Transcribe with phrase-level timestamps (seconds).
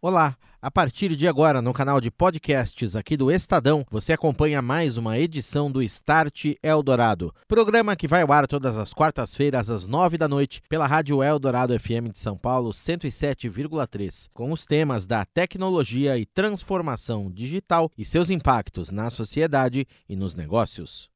[0.00, 0.36] Olá!
[0.62, 5.18] A partir de agora, no canal de podcasts aqui do Estadão, você acompanha mais uma
[5.18, 10.28] edição do Start Eldorado, programa que vai ao ar todas as quartas-feiras às nove da
[10.28, 16.24] noite pela Rádio Eldorado FM de São Paulo 107,3, com os temas da tecnologia e
[16.24, 21.10] transformação digital e seus impactos na sociedade e nos negócios.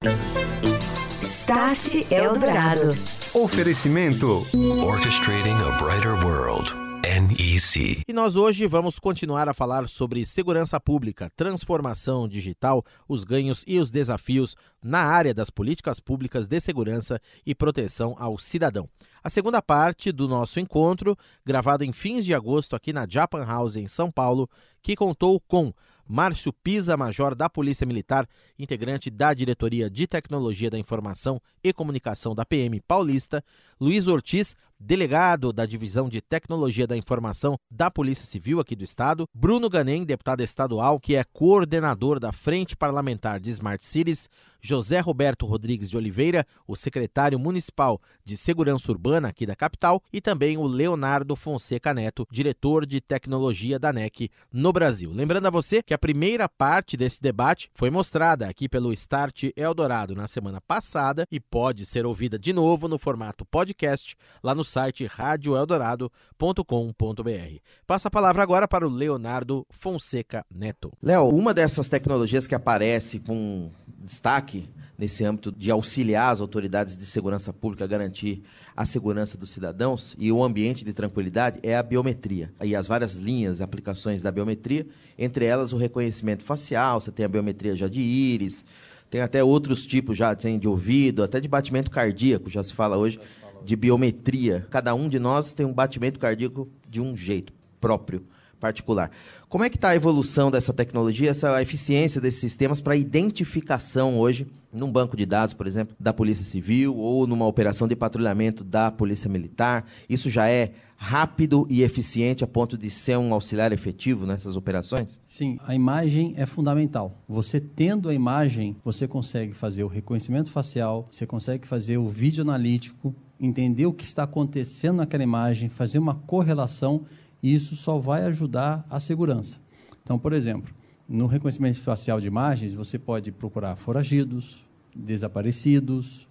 [1.20, 2.90] Start Eldorado.
[3.32, 4.44] Oferecimento
[4.84, 6.91] Orchestrating a Brighter World.
[7.12, 8.04] NEC.
[8.08, 13.78] E nós hoje vamos continuar a falar sobre segurança pública, transformação digital, os ganhos e
[13.78, 18.88] os desafios na área das políticas públicas de segurança e proteção ao cidadão.
[19.24, 23.76] A segunda parte do nosso encontro, gravado em fins de agosto aqui na Japan House
[23.76, 24.50] em São Paulo,
[24.82, 25.72] que contou com
[26.08, 32.34] Márcio Pisa, major da Polícia Militar, integrante da Diretoria de Tecnologia da Informação e Comunicação
[32.34, 33.44] da PM Paulista,
[33.80, 39.28] Luiz Ortiz, delegado da Divisão de Tecnologia da Informação da Polícia Civil aqui do Estado,
[39.32, 44.28] Bruno Ganem, deputado estadual, que é coordenador da Frente Parlamentar de Smart Cities,
[44.60, 50.20] José Roberto Rodrigues de Oliveira, o secretário municipal de Segurança Urbana aqui da capital, e
[50.20, 55.12] também o Leonardo Fonseca Neto, diretor de tecnologia da NEC no Brasil.
[55.12, 60.14] Lembrando a você que a primeira parte desse debate foi mostrada aqui pelo Start Eldorado
[60.14, 65.06] na semana passada e pode ser ouvida de novo no formato podcast lá no site
[65.06, 67.58] radioeldorado.com.br.
[67.86, 70.92] Passa a palavra agora para o Leonardo Fonseca Neto.
[71.02, 73.70] Léo, uma dessas tecnologias que aparece com
[74.02, 74.68] destaque
[74.98, 78.42] nesse âmbito de auxiliar as autoridades de segurança pública a garantir
[78.76, 82.52] a segurança dos cidadãos e o ambiente de tranquilidade é a biometria.
[82.62, 84.86] E as várias linhas, aplicações da biometria,
[85.18, 88.64] entre elas o reconhecimento facial, você tem a biometria já de íris,
[89.10, 92.96] tem até outros tipos já, tem de ouvido, até de batimento cardíaco, já se fala
[92.96, 93.20] hoje
[93.64, 94.66] de biometria.
[94.70, 98.24] Cada um de nós tem um batimento cardíaco de um jeito próprio,
[98.62, 99.10] particular.
[99.48, 104.46] Como é que está a evolução dessa tecnologia, essa eficiência desses sistemas para identificação hoje,
[104.72, 108.92] num banco de dados, por exemplo, da Polícia Civil ou numa operação de patrulhamento da
[108.92, 109.84] Polícia Militar?
[110.08, 115.20] Isso já é rápido e eficiente a ponto de ser um auxiliar efetivo nessas operações?
[115.26, 117.18] Sim, a imagem é fundamental.
[117.28, 122.42] Você tendo a imagem, você consegue fazer o reconhecimento facial, você consegue fazer o vídeo
[122.42, 127.04] analítico, entender o que está acontecendo naquela imagem, fazer uma correlação,
[127.42, 129.58] e isso só vai ajudar a segurança.
[130.02, 130.72] Então, por exemplo,
[131.08, 134.64] no reconhecimento facial de imagens, você pode procurar foragidos,
[134.94, 136.26] desaparecidos,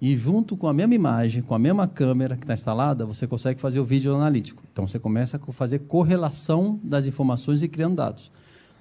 [0.00, 3.60] e junto com a mesma imagem, com a mesma câmera que está instalada, você consegue
[3.60, 4.62] fazer o vídeo analítico.
[4.72, 8.30] Então, você começa a fazer correlação das informações e criando dados.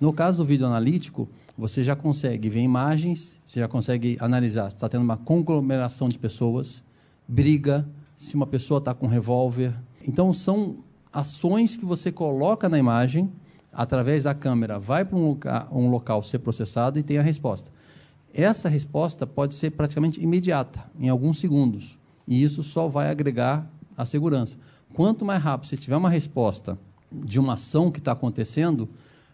[0.02, 4.76] No caso do vídeo analítico, você já consegue ver imagens, você já consegue analisar se
[4.76, 6.84] está tendo uma conglomeração de pessoas,
[7.28, 9.74] briga, se uma pessoa está com revólver.
[10.06, 10.78] Então, são
[11.14, 13.32] ações que você coloca na imagem,
[13.72, 15.38] através da câmera, vai para um,
[15.72, 17.72] um local ser processado e tem a resposta.
[18.34, 22.00] Essa resposta pode ser praticamente imediata, em alguns segundos.
[22.28, 24.58] E isso só vai agregar a segurança.
[24.94, 26.78] Quanto mais rápido você tiver uma resposta
[27.12, 28.90] de uma ação que está acontecendo,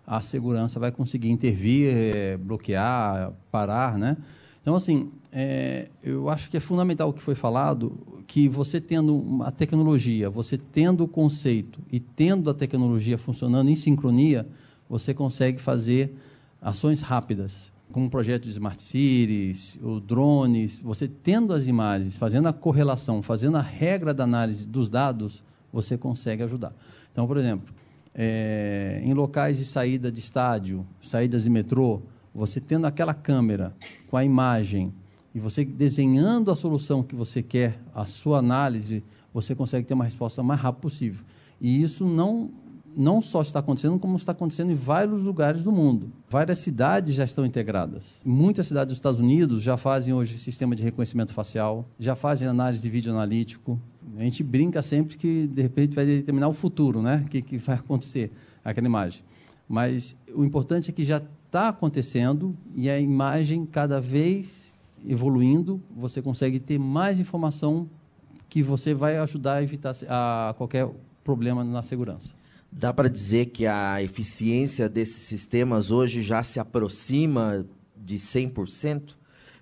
[0.05, 4.17] a segurança vai conseguir intervir, eh, bloquear, parar, né?
[4.61, 9.41] Então, assim, é, eu acho que é fundamental o que foi falado, que você tendo
[9.43, 14.47] a tecnologia, você tendo o conceito e tendo a tecnologia funcionando em sincronia,
[14.89, 16.15] você consegue fazer
[16.61, 22.47] ações rápidas, como o projeto de Smart Cities, o drones, você tendo as imagens, fazendo
[22.47, 26.73] a correlação, fazendo a regra da análise dos dados, você consegue ajudar.
[27.11, 27.73] Então, por exemplo,
[28.13, 32.01] é, em locais de saída de estádio, saídas de metrô,
[32.33, 33.73] você tendo aquela câmera
[34.07, 34.93] com a imagem
[35.39, 39.01] e você desenhando a solução que você quer, a sua análise,
[39.33, 41.25] você consegue ter uma resposta mais rápida possível.
[41.61, 42.51] E isso não
[42.97, 46.11] não só está acontecendo, como está acontecendo em vários lugares do mundo.
[46.27, 48.19] Várias cidades já estão integradas.
[48.25, 52.81] Muitas cidades dos Estados Unidos já fazem hoje sistema de reconhecimento facial, já fazem análise
[52.81, 53.79] de vídeo analítico.
[54.17, 57.23] A gente brinca sempre que, de repente, vai determinar o futuro, né?
[57.25, 58.31] O que, que vai acontecer,
[58.65, 59.23] aquela imagem.
[59.69, 64.68] Mas o importante é que já está acontecendo e a imagem cada vez
[65.07, 67.89] evoluindo, você consegue ter mais informação
[68.49, 70.89] que você vai ajudar a evitar a qualquer
[71.23, 72.33] problema na segurança.
[72.71, 77.65] Dá para dizer que a eficiência desses sistemas hoje já se aproxima
[77.95, 79.15] de 100%?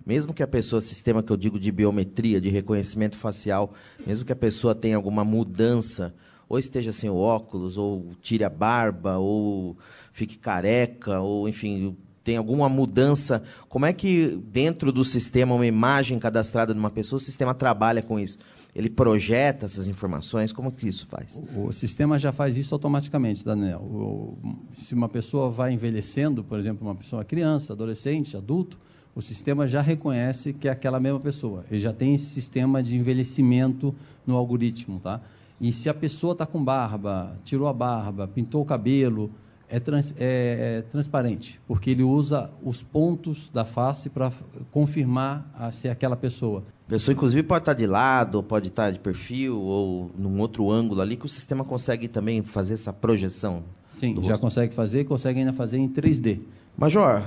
[0.06, 3.74] Mesmo que a pessoa, sistema que eu digo de biometria, de reconhecimento facial,
[4.06, 6.14] mesmo que a pessoa tenha alguma mudança,
[6.48, 9.78] ou esteja sem óculos, ou tire a barba, ou
[10.14, 16.20] fique careca, ou enfim, tem alguma mudança, como é que dentro do sistema, uma imagem
[16.20, 18.38] cadastrada de uma pessoa, o sistema trabalha com isso?
[18.76, 20.52] Ele projeta essas informações?
[20.52, 21.42] Como que isso faz?
[21.56, 23.80] O, o sistema já faz isso automaticamente, Daniel.
[23.80, 24.38] O,
[24.74, 28.78] se uma pessoa vai envelhecendo, por exemplo, uma pessoa criança, adolescente, adulto,
[29.16, 31.64] o sistema já reconhece que é aquela mesma pessoa.
[31.72, 33.96] Ele já tem esse sistema de envelhecimento
[34.26, 35.22] no algoritmo, tá?
[35.62, 39.32] E se a pessoa está com barba, tirou a barba, pintou o cabelo,
[39.70, 44.32] é, trans, é, é, transparente, porque ele usa os pontos da face para
[44.72, 46.64] confirmar a, se é aquela pessoa.
[46.88, 50.40] A pessoa, inclusive, pode estar tá de lado, pode estar tá de perfil ou num
[50.40, 53.64] outro ângulo ali, que o sistema consegue também fazer essa projeção.
[53.90, 54.42] Sim, já rosto.
[54.42, 56.40] consegue fazer e consegue ainda fazer em 3D.
[56.78, 57.24] Major,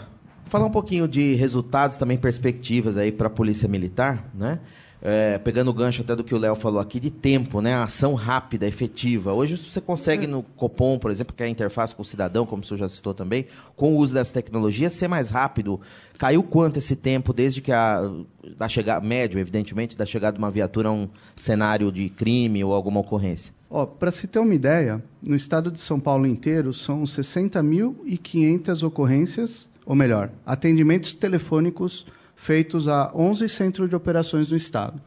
[0.46, 4.60] falar um pouquinho de resultados, também perspectivas aí para a Polícia Militar, né?
[5.02, 7.74] É, pegando o gancho até do que o Léo falou aqui, de tempo, né?
[7.74, 9.32] A ação rápida, efetiva.
[9.32, 12.62] Hoje você consegue no Copom, por exemplo, que é a interface com o cidadão, como
[12.62, 15.80] o senhor já citou também, com o uso dessa tecnologia, ser mais rápido.
[16.18, 18.10] Caiu quanto esse tempo desde que a
[18.56, 22.74] da chegada, médio, evidentemente, da chegada de uma viatura a um cenário de crime ou
[22.74, 23.54] alguma ocorrência?
[23.70, 29.68] Ó, para se ter uma ideia, no estado de São Paulo inteiro são 60.500 ocorrências,
[29.86, 32.04] ou melhor, atendimentos telefônicos
[32.40, 35.00] feitos a 11 centros de operações no estado.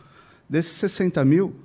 [0.48, 1.56] Desses 60 mil,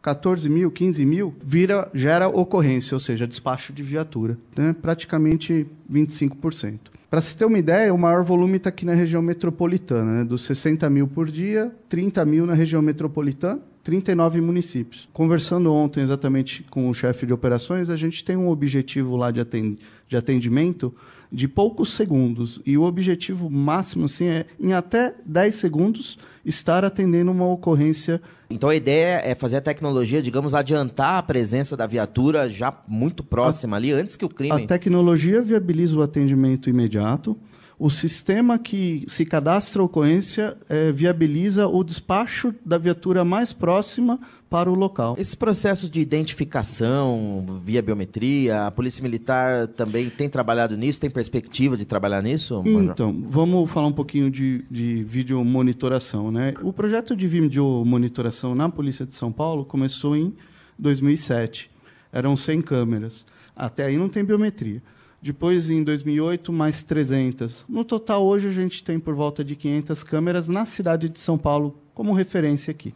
[0.00, 4.74] 14 mil, 15 mil, vira, gera ocorrência, ou seja, despacho de viatura, né?
[4.80, 6.78] praticamente 25%.
[7.10, 10.24] Para se ter uma ideia, o maior volume está aqui na região metropolitana, né?
[10.24, 15.08] dos 60 mil por dia, 30 mil na região metropolitana, 39 municípios.
[15.12, 20.16] Conversando ontem exatamente com o chefe de operações, a gente tem um objetivo lá de
[20.16, 20.94] atendimento
[21.32, 22.60] de poucos segundos.
[22.64, 28.22] E o objetivo máximo assim, é, em até 10 segundos, estar atendendo uma ocorrência.
[28.48, 33.24] Então a ideia é fazer a tecnologia, digamos, adiantar a presença da viatura já muito
[33.24, 34.52] próxima a, ali, antes que o crime.
[34.52, 37.36] A tecnologia viabiliza o atendimento imediato.
[37.80, 44.20] O sistema que se cadastra a ocorrência é, viabiliza o despacho da viatura mais próxima
[44.50, 45.16] para o local.
[45.16, 51.74] Esses processos de identificação via biometria, a Polícia Militar também tem trabalhado nisso, tem perspectiva
[51.74, 52.62] de trabalhar nisso?
[52.62, 52.82] Major?
[52.82, 56.30] Então, vamos falar um pouquinho de, de vídeo monitoração.
[56.30, 56.52] Né?
[56.62, 60.34] O projeto de vídeo monitoração na Polícia de São Paulo começou em
[60.78, 61.70] 2007.
[62.12, 63.24] Eram 100 câmeras.
[63.56, 64.82] Até aí não tem biometria.
[65.22, 67.64] Depois, em 2008, mais 300.
[67.68, 71.36] No total, hoje, a gente tem por volta de 500 câmeras na cidade de São
[71.36, 72.94] Paulo, como referência aqui.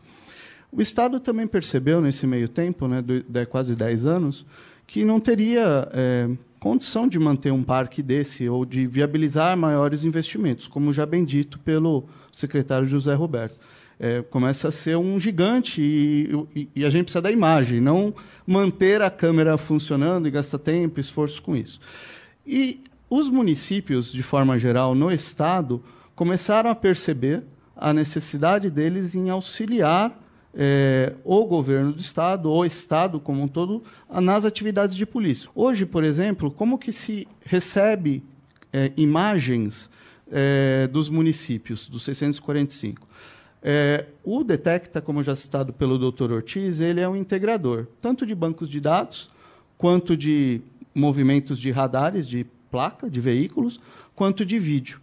[0.72, 4.46] O Estado também percebeu, nesse meio tempo, né, de, quase 10 anos,
[4.86, 6.28] que não teria é,
[6.58, 11.58] condição de manter um parque desse ou de viabilizar maiores investimentos, como já bem dito
[11.58, 13.56] pelo secretário José Roberto.
[13.98, 18.12] É, começa a ser um gigante e, e, e, a gente precisa da imagem, não
[18.44, 21.80] manter a câmera funcionando e gastar tempo e esforço com isso.
[22.46, 25.82] E os municípios, de forma geral, no Estado,
[26.14, 27.44] começaram a perceber
[27.76, 30.20] a necessidade deles em auxiliar
[30.56, 35.50] é, o governo do estado, o estado como um todo, nas atividades de polícia.
[35.54, 38.22] Hoje, por exemplo, como que se recebe
[38.72, 39.90] é, imagens
[40.30, 43.06] é, dos municípios, dos 645?
[43.66, 46.30] É, o Detecta, como já citado pelo Dr.
[46.30, 49.30] Ortiz, ele é um integrador, tanto de bancos de dados,
[49.78, 50.60] quanto de
[50.94, 53.80] movimentos de radares, de placa, de veículos,
[54.14, 55.00] quanto de vídeo.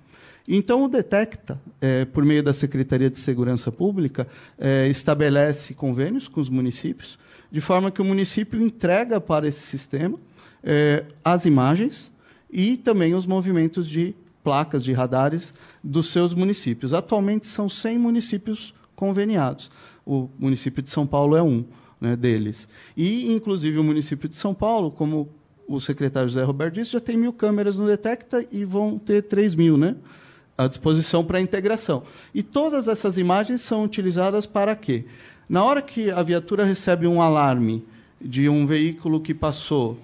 [0.48, 4.28] Então, o Detecta, é, por meio da Secretaria de Segurança Pública,
[4.60, 7.18] é, estabelece convênios com os municípios,
[7.52, 10.20] de forma que o município entrega para esse sistema
[10.64, 12.12] é, as imagens
[12.52, 16.94] e também os movimentos de placas, de radares dos seus municípios.
[16.94, 19.72] Atualmente, são 100 municípios conveniados.
[20.06, 21.66] O município de São Paulo é um
[22.00, 22.68] né, deles.
[22.96, 25.30] E, inclusive, o município de São Paulo, como
[25.68, 29.56] o secretário José Roberto disse, já tem mil câmeras no Detecta e vão ter 3
[29.56, 29.96] mil, né?
[30.58, 32.04] à disposição para integração.
[32.34, 35.06] E todas essas imagens são utilizadas para quê?
[35.50, 37.84] Na hora que a viatura recebe um alarme
[38.20, 39.98] de um veículo que passou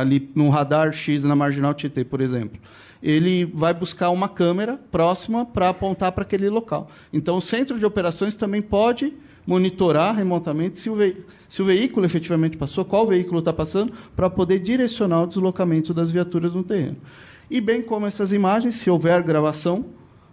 [0.00, 2.60] ali no radar X na marginal Tietê, por exemplo,
[3.02, 6.90] ele vai buscar uma câmera próxima para apontar para aquele local.
[7.12, 9.12] Então, o centro de operações também pode
[9.46, 10.96] monitorar remotamente se o,
[11.48, 16.10] se o veículo efetivamente passou, qual veículo está passando, para poder direcionar o deslocamento das
[16.10, 16.96] viaturas no terreno.
[17.50, 19.86] E bem como essas imagens, se houver gravação,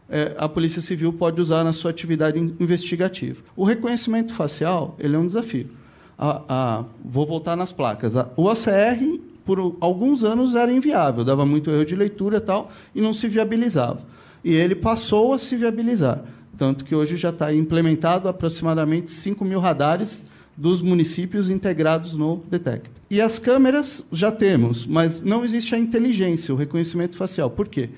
[0.10, 3.42] é, a Polícia Civil pode usar na sua atividade investigativa.
[3.56, 5.70] O reconhecimento facial ele é um desafio.
[6.18, 8.16] A, a, vou voltar nas placas.
[8.16, 12.72] A, o ACR, por alguns anos, era inviável, dava muito erro de leitura e tal,
[12.94, 14.02] e não se viabilizava.
[14.44, 16.24] E ele passou a se viabilizar.
[16.58, 20.24] Tanto que hoje já está implementado aproximadamente 5 mil radares
[20.58, 22.90] dos municípios integrados no Detect.
[23.10, 27.50] E as câmeras já temos, mas não existe a inteligência, o reconhecimento facial.
[27.50, 27.90] Por quê?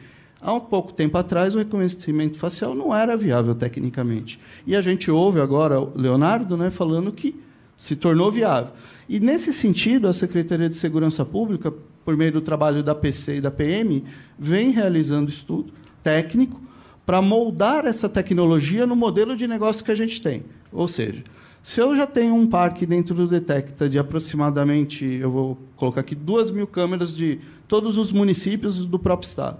[0.42, 4.39] Há um pouco tempo atrás, o reconhecimento facial não era viável tecnicamente.
[4.66, 7.36] E a gente ouve agora o Leonardo né, falando que
[7.78, 8.72] se tornou viável.
[9.08, 11.72] E, nesse sentido, a Secretaria de Segurança Pública,
[12.04, 14.04] por meio do trabalho da PC e da PM,
[14.38, 15.72] vem realizando estudo
[16.04, 16.60] técnico
[17.06, 20.44] para moldar essa tecnologia no modelo de negócio que a gente tem.
[20.74, 21.24] Ou seja,
[21.64, 26.16] se eu já tenho um parque dentro do Detecta de aproximadamente, eu vou colocar aqui,
[26.16, 29.60] duas mil câmeras de todos os municípios do próprio estado.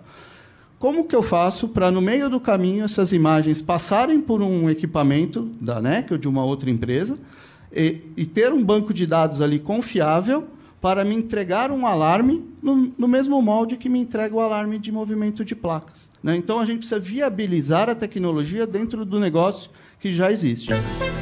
[0.80, 5.50] Como que eu faço para, no meio do caminho, essas imagens passarem por um equipamento
[5.60, 7.18] da NEC ou de uma outra empresa
[7.72, 10.48] e, e ter um banco de dados ali confiável
[10.82, 14.92] para me entregar um alarme no, no, mesmo molde que me entrega o alarme de
[14.92, 16.10] movimento de placas.
[16.22, 16.36] Né?
[16.36, 19.70] Então, a gente precisa viabilizar a tecnologia dentro do negócio
[20.00, 20.70] que já existe.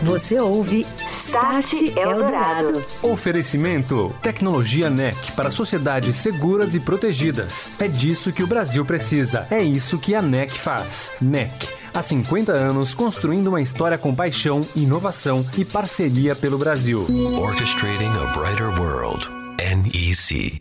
[0.04, 2.84] Você ouve Start Eldorado.
[3.02, 7.74] Oferecimento: Tecnologia NEC para sociedades seguras e protegidas.
[7.80, 9.48] É disso que o Brasil precisa.
[9.50, 11.14] É isso que a NEC faz.
[11.22, 11.75] NEC.
[11.96, 17.08] Há 50 anos construindo uma história com paixão, inovação e parceria pelo Brasil.
[17.40, 19.26] Orchestrating a brighter world.
[19.58, 20.60] NEC.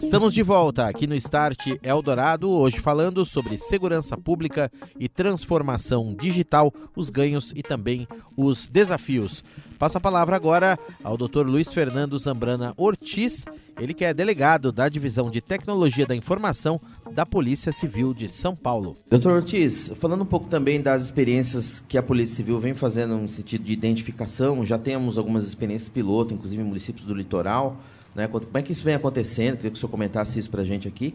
[0.00, 6.72] Estamos de volta aqui no Start Eldorado, hoje falando sobre segurança pública e transformação digital,
[6.94, 9.42] os ganhos e também os desafios.
[9.82, 11.44] Passo a palavra agora ao Dr.
[11.44, 13.44] Luiz Fernando Zambrana Ortiz,
[13.80, 18.54] ele que é delegado da Divisão de Tecnologia da Informação da Polícia Civil de São
[18.54, 18.96] Paulo.
[19.10, 23.28] Doutor Ortiz, falando um pouco também das experiências que a Polícia Civil vem fazendo no
[23.28, 27.76] sentido de identificação, já temos algumas experiências piloto, inclusive em municípios do litoral.
[28.14, 28.28] Né?
[28.28, 29.56] Como é que isso vem acontecendo?
[29.56, 31.12] Queria que o senhor comentasse isso para a gente aqui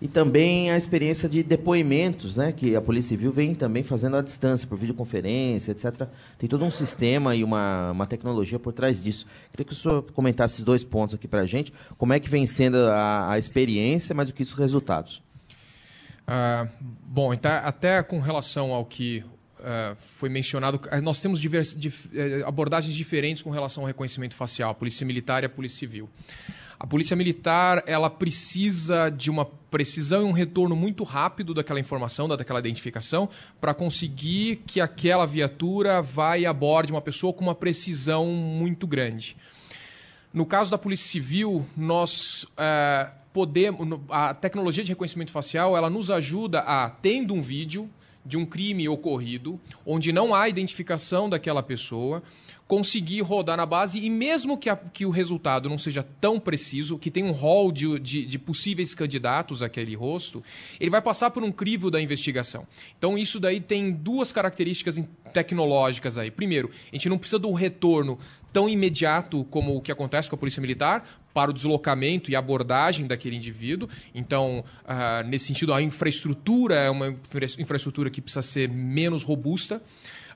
[0.00, 4.22] e também a experiência de depoimentos, né, que a Polícia Civil vem também fazendo à
[4.22, 6.06] distância, por videoconferência, etc.
[6.38, 9.26] Tem todo um sistema e uma, uma tecnologia por trás disso.
[9.50, 12.28] Queria que o senhor comentasse esses dois pontos aqui para a gente, como é que
[12.28, 15.20] vem sendo a, a experiência, mas o que isso resultados.
[16.28, 16.68] Uh,
[17.02, 19.24] bom, então, até com relação ao que
[19.58, 24.72] Uh, foi mencionado, nós temos divers, dif, eh, abordagens diferentes com relação ao reconhecimento facial,
[24.72, 26.08] polícia militar e a polícia civil.
[26.80, 32.28] A polícia militar ela precisa de uma precisão e um retorno muito rápido daquela informação,
[32.28, 33.28] daquela identificação,
[33.60, 39.36] para conseguir que aquela viatura vá e aborde uma pessoa com uma precisão muito grande.
[40.32, 44.00] No caso da Polícia Civil, nós é, podemos.
[44.08, 47.90] A tecnologia de reconhecimento facial ela nos ajuda a, tendo um vídeo
[48.24, 52.22] de um crime ocorrido, onde não há identificação daquela pessoa,
[52.68, 56.98] conseguir rodar na base e mesmo que, a, que o resultado não seja tão preciso,
[56.98, 60.44] que tenha um rol de, de, de, possíveis candidatos àquele rosto,
[60.78, 62.66] ele vai passar por um crivo da investigação.
[62.98, 66.30] Então isso daí tem duas características tecnológicas aí.
[66.30, 68.18] Primeiro, a gente não precisa do retorno
[68.52, 73.06] tão imediato como o que acontece com a Polícia Militar para o deslocamento e abordagem
[73.06, 73.88] daquele indivíduo.
[74.14, 77.16] Então, uh, nesse sentido, a infraestrutura é uma
[77.58, 79.80] infraestrutura que precisa ser menos robusta.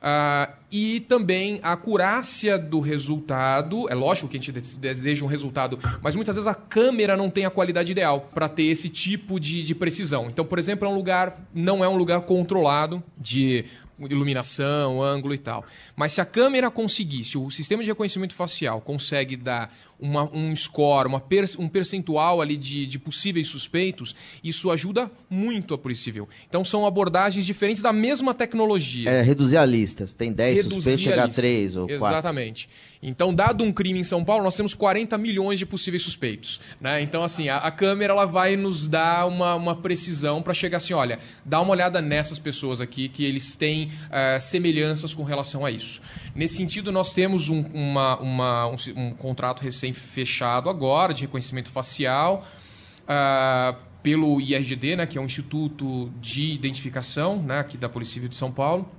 [0.03, 3.89] Uh, e também a acurácia do resultado.
[3.89, 7.45] É lógico que a gente deseja um resultado, mas muitas vezes a câmera não tem
[7.45, 10.27] a qualidade ideal para ter esse tipo de, de precisão.
[10.27, 13.65] Então, por exemplo, é um lugar, não é um lugar controlado de
[14.01, 15.65] iluminação, ângulo e tal.
[15.95, 20.55] Mas se a câmera conseguir, se o sistema de reconhecimento facial consegue dar uma, um
[20.55, 26.05] score, uma per, um percentual ali de, de possíveis suspeitos, isso ajuda muito a Polícia
[26.05, 26.29] Civil.
[26.49, 29.09] Então são abordagens diferentes da mesma tecnologia.
[29.09, 30.07] É, reduzir a lista.
[30.07, 32.05] Tem 10 suspeitos, chegar a 3 ou 4.
[32.05, 32.69] Exatamente.
[33.05, 36.61] Então, dado um crime em São Paulo, nós temos 40 milhões de possíveis suspeitos.
[36.81, 37.03] Né?
[37.03, 40.95] Então, assim, a, a câmera ela vai nos dar uma, uma precisão para chegar assim,
[40.95, 45.71] olha, dá uma olhada nessas pessoas aqui, que eles têm uh, semelhanças com relação a
[45.73, 46.01] isso.
[46.33, 52.47] Nesse sentido, nós temos um, uma, uma, um, um contrato recém-fechado agora, de reconhecimento facial,
[53.03, 58.29] uh, pelo IRGD, né, que é o Instituto de Identificação né, aqui da Polícia Civil
[58.29, 58.91] de São Paulo.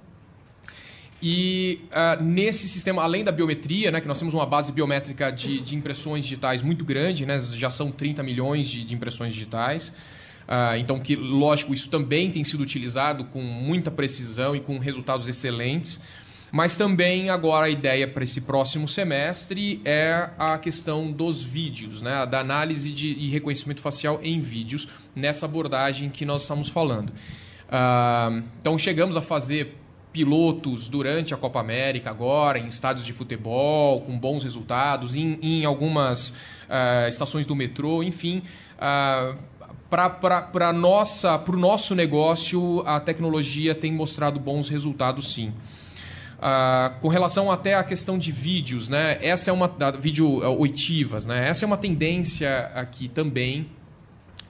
[1.22, 5.60] E uh, nesse sistema, além da biometria, né, que nós temos uma base biométrica de,
[5.60, 9.90] de impressões digitais muito grande, né, já são 30 milhões de, de impressões digitais.
[10.44, 15.28] Uh, então, que lógico, isso também tem sido utilizado com muita precisão e com resultados
[15.30, 16.02] excelentes.
[16.54, 22.28] Mas também agora a ideia para esse próximo semestre é a questão dos vídeos, né?
[22.28, 27.10] da análise de, e reconhecimento facial em vídeos, nessa abordagem que nós estamos falando.
[27.10, 29.76] Uh, então chegamos a fazer
[30.12, 35.66] pilotos durante a Copa América agora, em estádios de futebol, com bons resultados, em, em
[35.66, 38.44] algumas uh, estações do metrô, enfim.
[38.78, 39.36] Uh,
[39.90, 45.52] para o nosso negócio, a tecnologia tem mostrado bons resultados, sim.
[46.44, 49.18] Uh, com relação até à questão de vídeos, né?
[49.22, 51.48] Essa é uma da, vídeo uh, oitivas, né?
[51.48, 53.70] Essa é uma tendência aqui também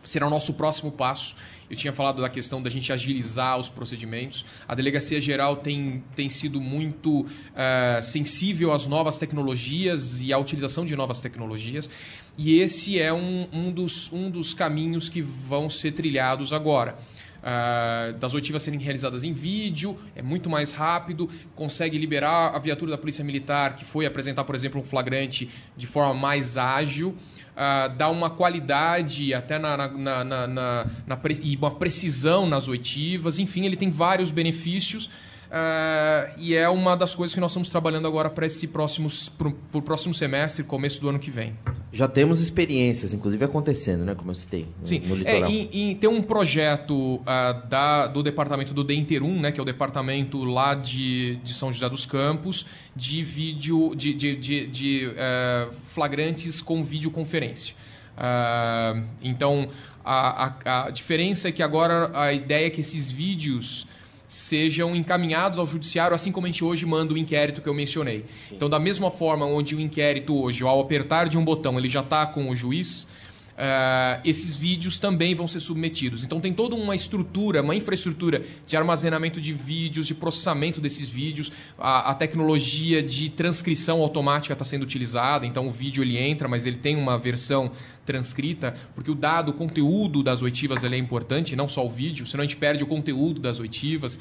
[0.04, 1.36] será o nosso próximo passo.
[1.70, 4.46] Eu tinha falado da questão da gente agilizar os procedimentos.
[4.68, 10.86] A Delegacia Geral tem, tem sido muito uh, sensível às novas tecnologias e à utilização
[10.86, 11.90] de novas tecnologias.
[12.38, 16.98] E esse é um, um, dos, um dos caminhos que vão ser trilhados agora.
[17.44, 22.92] Uh, das oitivas serem realizadas em vídeo, é muito mais rápido, consegue liberar a viatura
[22.92, 27.18] da Polícia Militar, que foi apresentar, por exemplo, um flagrante de forma mais ágil
[27.54, 33.40] uh, dá uma qualidade até na, na, na, na, na, e uma precisão nas oitivas.
[33.40, 35.10] Enfim, ele tem vários benefícios.
[35.54, 39.08] Uh, e é uma das coisas que nós estamos trabalhando agora para esse próximo,
[39.38, 41.54] pro, pro próximo semestre, começo do ano que vem.
[41.92, 44.16] Já temos experiências, inclusive acontecendo, né?
[44.16, 44.66] Como eu citei.
[44.82, 45.44] No, Sim, no litoral.
[45.44, 49.52] É, e, e tem um projeto uh, da, do departamento do DENTERUM, né?
[49.52, 54.36] Que é o departamento lá de, de São José dos Campos, de vídeo, de, de,
[54.36, 57.76] de, de uh, flagrantes com videoconferência.
[58.18, 59.70] Uh, então,
[60.04, 63.86] a, a, a diferença é que agora a ideia é que esses vídeos
[64.34, 68.26] sejam encaminhados ao judiciário, assim como a gente hoje manda o inquérito que eu mencionei.
[68.50, 68.56] Sim.
[68.56, 72.00] Então, da mesma forma onde o inquérito hoje, ao apertar de um botão, ele já
[72.00, 73.08] está com o juiz,
[73.54, 76.24] Uh, esses vídeos também vão ser submetidos.
[76.24, 81.52] Então tem toda uma estrutura, uma infraestrutura de armazenamento de vídeos, de processamento desses vídeos,
[81.78, 85.46] a, a tecnologia de transcrição automática está sendo utilizada.
[85.46, 87.72] Então o vídeo ele entra, mas ele tem uma versão
[88.04, 92.26] transcrita, porque o dado, o conteúdo das oitivas ele é importante, não só o vídeo,
[92.26, 94.20] senão a gente perde o conteúdo das oitivas.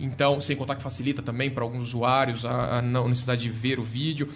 [0.00, 3.78] Então, sem contar que facilita também para alguns usuários a, a não necessidade de ver
[3.78, 4.30] o vídeo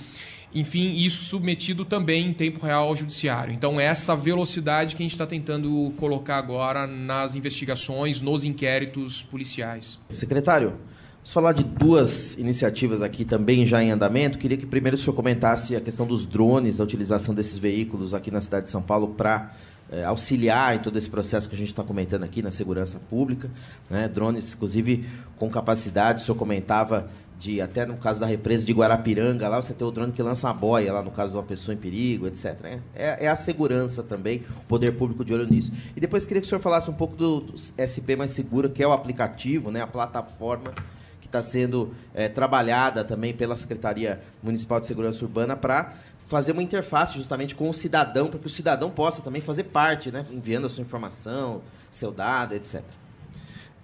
[0.55, 3.53] enfim, isso submetido também em tempo real ao judiciário.
[3.53, 9.99] Então, essa velocidade que a gente está tentando colocar agora nas investigações, nos inquéritos policiais.
[10.11, 10.75] Secretário,
[11.17, 14.39] vamos falar de duas iniciativas aqui também já em andamento.
[14.39, 18.31] Queria que primeiro o senhor comentasse a questão dos drones, a utilização desses veículos aqui
[18.31, 19.53] na cidade de São Paulo para
[19.91, 23.51] é, auxiliar em todo esse processo que a gente está comentando aqui na segurança pública.
[23.91, 24.09] Né?
[24.09, 25.05] Drones, inclusive,
[25.37, 29.75] com capacidade, o senhor comentava de até no caso da represa de Guarapiranga, lá você
[29.75, 32.27] tem o drone que lança uma boia, lá no caso de uma pessoa em perigo,
[32.27, 32.57] etc.
[32.65, 35.73] É, é, é a segurança também, o poder público de olho nisso.
[35.97, 38.83] E depois queria que o senhor falasse um pouco do, do SP Mais Segura, que
[38.83, 40.73] é o aplicativo, né, a plataforma
[41.21, 45.93] que está sendo é, trabalhada também pela Secretaria Municipal de Segurança Urbana para
[46.27, 50.11] fazer uma interface justamente com o cidadão, para que o cidadão possa também fazer parte,
[50.11, 52.83] né, enviando a sua informação, seu dado, etc.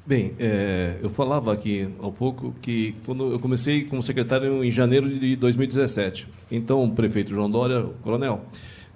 [0.06, 5.08] Bem, é, eu falava aqui há pouco que quando eu comecei como secretário em janeiro
[5.08, 6.26] de 2017.
[6.50, 8.46] Então, o prefeito João Dória, coronel,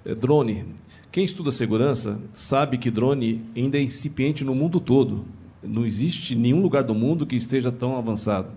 [0.03, 0.65] é, drone.
[1.11, 5.25] Quem estuda segurança sabe que drone ainda é incipiente no mundo todo.
[5.61, 8.51] Não existe nenhum lugar do mundo que esteja tão avançado.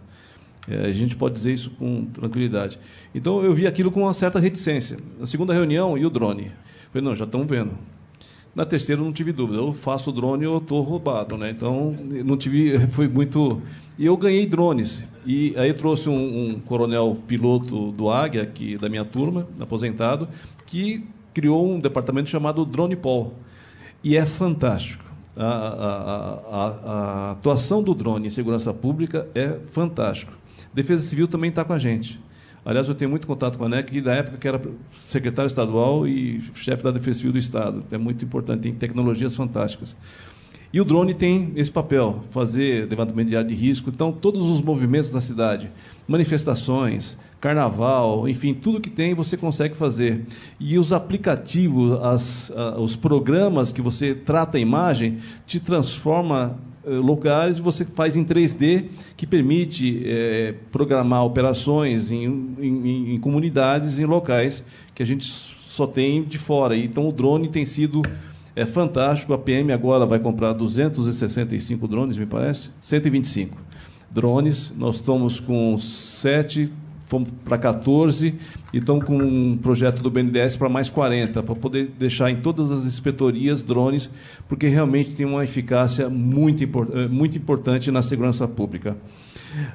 [0.66, 2.78] É, a gente pode dizer isso com tranquilidade.
[3.14, 4.98] Então, eu vi aquilo com uma certa reticência.
[5.20, 6.46] Na segunda reunião, e o drone?
[6.46, 7.72] Eu falei, não, já estão vendo
[8.54, 9.58] na terceira não tive dúvida.
[9.58, 11.50] Eu faço drone ou estou roubado, né?
[11.50, 13.61] Então não tive, foi muito.
[13.98, 15.04] E eu ganhei drones.
[15.26, 20.28] E aí trouxe um, um coronel piloto do Águia, aqui da minha turma, aposentado,
[20.64, 23.34] que criou um departamento chamado Drone Paul.
[24.02, 25.04] E é fantástico.
[25.37, 30.32] A, a, a, a, atuação do drone em segurança pública é fantástico.
[30.74, 32.20] Defesa Civil também está com a gente.
[32.64, 34.61] Aliás, eu tenho muito contato com a ANEC, da época que era
[34.97, 37.85] secretário estadual e chefe da Defesa Civil do Estado.
[37.90, 39.97] É muito importante, tem tecnologias fantásticas.
[40.71, 43.88] E o drone tem esse papel, fazer levantamento de área de risco.
[43.88, 45.71] Então, todos os movimentos da cidade,
[46.07, 50.27] manifestações, carnaval, enfim, tudo que tem você consegue fazer.
[50.61, 56.59] E os aplicativos, as, os programas que você trata a imagem, te transforma
[56.96, 62.24] lugares você faz em 3D que permite é, programar operações em,
[62.59, 66.77] em, em, comunidades, em locais que a gente só tem de fora.
[66.77, 68.03] Então o drone tem sido
[68.57, 69.33] é fantástico.
[69.33, 73.57] A PM agora vai comprar 265 drones, me parece, 125
[74.11, 74.72] drones.
[74.77, 76.70] Nós estamos com sete
[77.09, 78.35] fomos para 14
[78.73, 82.71] e estamos com um projeto do BNDES para mais 40, para poder deixar em todas
[82.71, 84.11] as inspetorias drones,
[84.49, 88.97] porque realmente tem uma eficácia muito, eh, muito importante na segurança pública.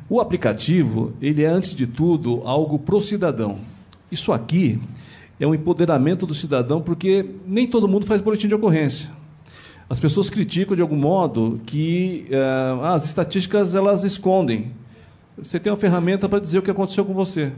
[0.08, 3.58] O aplicativo, ele é, antes de tudo, algo para o cidadão.
[4.12, 4.80] Isso aqui
[5.40, 9.10] é um empoderamento do cidadão, porque nem todo mundo faz boletim de ocorrência.
[9.90, 14.72] As pessoas criticam, de algum modo, que eh, as estatísticas elas escondem
[15.38, 17.52] você tem uma ferramenta para dizer o que aconteceu com você.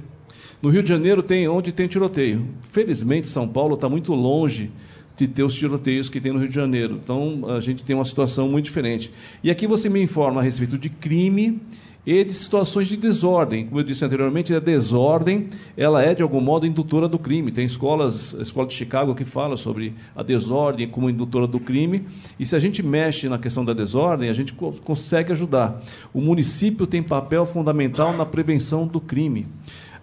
[0.62, 2.48] No Rio de Janeiro tem onde tem tiroteio.
[2.62, 4.72] Felizmente São Paulo está muito longe
[5.18, 7.00] de ter os tiroteios que tem no Rio de Janeiro.
[7.02, 9.12] Então a gente tem uma situação muito diferente.
[9.44, 11.62] E aqui você me informa a respeito de crime
[12.06, 13.66] e de situações de desordem.
[13.66, 17.52] Como eu disse anteriormente, a desordem ela é de algum modo indutora do crime.
[17.52, 22.06] Tem escolas, a escola de Chicago que fala sobre a desordem como indutora do crime.
[22.40, 25.82] E se a gente mexe na questão da desordem, a gente co consegue ajudar.
[26.14, 29.48] O município tem papel fundamental na prevenção do crime.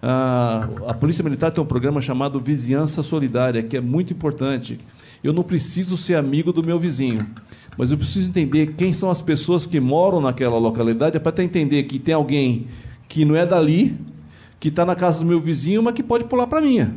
[0.01, 4.77] Ah, a Polícia Militar tem um programa chamado Vizinhança Solidária, que é muito importante.
[5.23, 7.25] Eu não preciso ser amigo do meu vizinho
[7.77, 11.43] mas eu preciso entender quem são as pessoas que moram naquela localidade, é para até
[11.43, 12.67] entender que tem alguém
[13.07, 13.97] que não é dali,
[14.59, 16.95] que está na casa do meu vizinho, mas que pode pular para minha.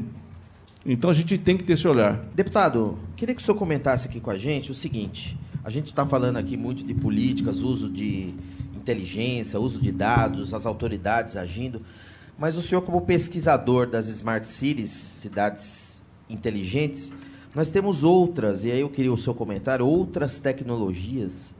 [0.84, 2.24] Então a gente tem que ter esse olhar.
[2.34, 6.06] Deputado, queria que o senhor comentasse aqui com a gente o seguinte: a gente está
[6.06, 8.32] falando aqui muito de políticas, uso de
[8.76, 11.82] inteligência, uso de dados, as autoridades agindo,
[12.38, 17.12] mas o senhor, como pesquisador das Smart Cities, cidades inteligentes,
[17.56, 21.54] nós temos outras, e aí eu queria o seu comentário, outras tecnologias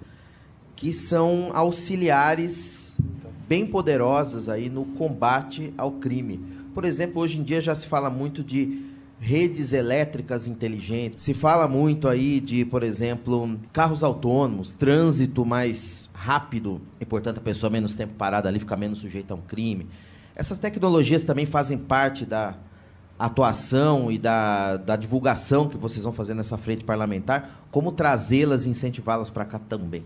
[0.76, 3.00] que são auxiliares
[3.48, 6.38] bem poderosas aí no combate ao crime.
[6.74, 8.84] Por exemplo, hoje em dia já se fala muito de
[9.18, 11.24] redes elétricas inteligentes.
[11.24, 17.40] Se fala muito aí de, por exemplo, carros autônomos, trânsito mais rápido e, portanto, a
[17.40, 19.86] pessoa menos tempo parada ali fica menos sujeita a um crime.
[20.34, 22.54] Essas tecnologias também fazem parte da
[23.18, 28.70] atuação e da, da divulgação que vocês vão fazer nessa frente parlamentar, como trazê-las e
[28.70, 30.04] incentivá-las para cá também?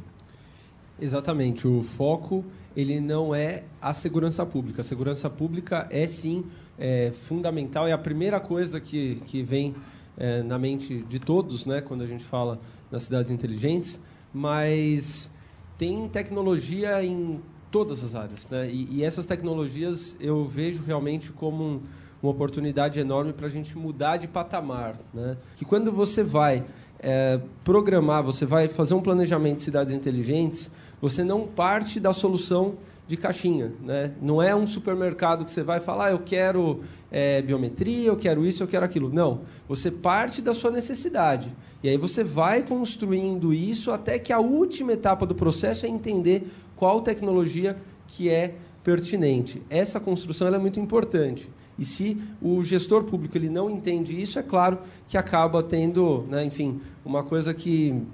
[1.00, 1.66] Exatamente.
[1.66, 2.44] O foco
[2.76, 4.82] ele não é a segurança pública.
[4.82, 6.44] A segurança pública é sim
[6.78, 9.74] é, fundamental, é a primeira coisa que, que vem
[10.16, 12.58] é, na mente de todos, né, quando a gente fala
[12.90, 14.00] nas cidades inteligentes,
[14.32, 15.30] mas
[15.76, 18.68] tem tecnologia em todas as áreas, né?
[18.70, 21.80] E, e essas tecnologias eu vejo realmente como um,
[22.22, 24.96] uma oportunidade enorme para a gente mudar de patamar.
[25.12, 25.36] Né?
[25.56, 26.64] Que quando você vai
[26.98, 32.74] é, programar, você vai fazer um planejamento de cidades inteligentes, você não parte da solução
[33.10, 33.72] de caixinha.
[33.82, 34.12] Né?
[34.22, 36.80] Não é um supermercado que você vai falar, ah, eu quero
[37.10, 39.10] é, biometria, eu quero isso, eu quero aquilo.
[39.12, 39.40] Não.
[39.68, 41.52] Você parte da sua necessidade.
[41.82, 46.46] E aí você vai construindo isso até que a última etapa do processo é entender
[46.76, 48.54] qual tecnologia que é
[48.84, 49.60] pertinente.
[49.68, 51.50] Essa construção é muito importante.
[51.80, 56.44] E se o gestor público ele não entende isso, é claro que acaba tendo, né,
[56.44, 58.06] enfim, uma coisa que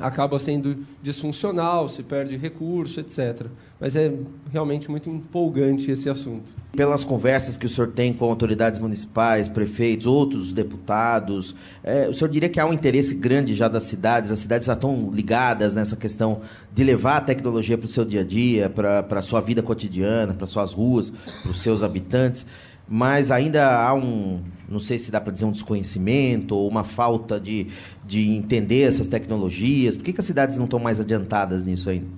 [0.00, 3.46] acaba sendo disfuncional, se perde recurso, etc.
[3.78, 4.12] Mas é
[4.50, 6.50] realmente muito empolgante esse assunto.
[6.72, 12.30] Pelas conversas que o senhor tem com autoridades municipais, prefeitos, outros deputados, é, o senhor
[12.30, 15.96] diria que há um interesse grande já das cidades, as cidades já estão ligadas nessa
[15.96, 16.40] questão
[16.72, 20.32] de levar a tecnologia para o seu dia a dia, para a sua vida cotidiana,
[20.32, 22.46] para suas ruas, para os seus habitantes
[22.90, 27.38] mas ainda há um, não sei se dá para dizer um desconhecimento ou uma falta
[27.38, 27.68] de,
[28.04, 29.96] de entender essas tecnologias.
[29.96, 32.08] Por que, que as cidades não estão mais adiantadas nisso ainda?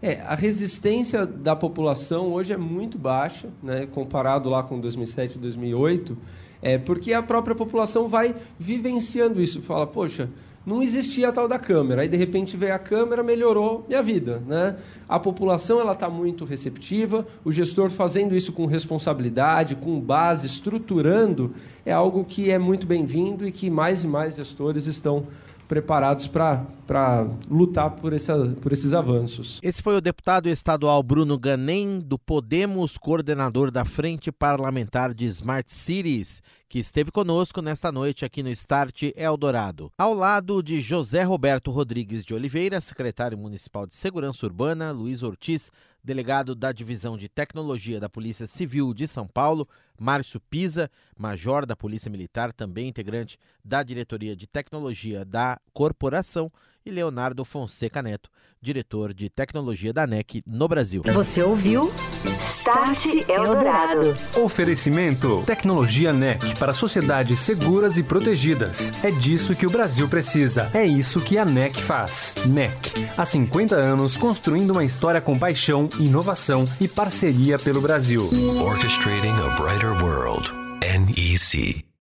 [0.00, 5.38] É, a resistência da população hoje é muito baixa, né, comparado lá com 2007 e
[5.38, 6.16] 2008,
[6.62, 9.60] é, porque a própria população vai vivenciando isso.
[9.60, 10.30] Fala, poxa,
[10.64, 12.02] não existia a tal da câmera.
[12.02, 14.42] Aí, de repente, veio a câmera, melhorou minha vida.
[14.46, 14.76] Né?
[15.08, 21.52] A população ela está muito receptiva, o gestor fazendo isso com responsabilidade, com base, estruturando,
[21.84, 25.26] é algo que é muito bem-vindo e que mais e mais gestores estão
[25.70, 29.60] preparados para lutar por, essa, por esses avanços.
[29.62, 35.72] Esse foi o deputado estadual Bruno Ganem, do Podemos, coordenador da Frente Parlamentar de Smart
[35.72, 39.92] Cities, que esteve conosco nesta noite aqui no Start Eldorado.
[39.96, 45.70] Ao lado de José Roberto Rodrigues de Oliveira, secretário municipal de Segurança Urbana, Luiz Ortiz,
[46.02, 51.76] delegado da Divisão de Tecnologia da Polícia Civil de São Paulo, Márcio Pisa, major da
[51.76, 56.50] Polícia Militar, também integrante da Diretoria de Tecnologia da Corporação,
[56.84, 61.02] e Leonardo Fonseca Neto, diretor de tecnologia da NEC no Brasil.
[61.12, 61.92] Você ouviu
[62.40, 64.14] Start Eldorado.
[64.42, 68.92] Oferecimento Tecnologia NEC para sociedades seguras e protegidas.
[69.04, 70.70] É disso que o Brasil precisa.
[70.74, 72.34] É isso que a NEC faz.
[72.46, 78.28] NEC, há 50 anos construindo uma história com paixão, inovação e parceria pelo Brasil.
[78.62, 80.50] Orchestrating a brighter world.
[80.82, 81.89] NEC.